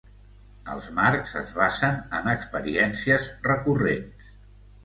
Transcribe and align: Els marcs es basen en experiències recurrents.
Els 0.75 0.85
marcs 0.99 1.33
es 1.41 1.51
basen 1.59 2.01
en 2.21 2.31
experiències 2.33 3.29
recurrents. 3.53 4.35